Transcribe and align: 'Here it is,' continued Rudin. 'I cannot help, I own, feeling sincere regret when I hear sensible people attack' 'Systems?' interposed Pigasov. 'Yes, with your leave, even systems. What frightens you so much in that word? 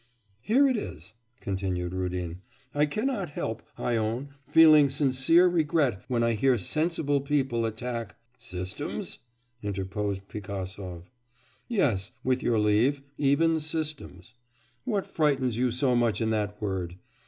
'Here 0.39 0.67
it 0.67 0.77
is,' 0.77 1.13
continued 1.41 1.93
Rudin. 1.93 2.41
'I 2.73 2.87
cannot 2.87 3.29
help, 3.29 3.61
I 3.77 3.97
own, 3.97 4.29
feeling 4.47 4.89
sincere 4.89 5.47
regret 5.47 6.01
when 6.07 6.23
I 6.23 6.31
hear 6.33 6.57
sensible 6.57 7.21
people 7.21 7.67
attack' 7.67 8.15
'Systems?' 8.39 9.19
interposed 9.61 10.27
Pigasov. 10.27 11.11
'Yes, 11.67 12.13
with 12.23 12.41
your 12.41 12.57
leave, 12.57 13.03
even 13.19 13.59
systems. 13.59 14.33
What 14.85 15.05
frightens 15.05 15.59
you 15.59 15.69
so 15.69 15.95
much 15.95 16.19
in 16.19 16.31
that 16.31 16.59
word? 16.59 16.95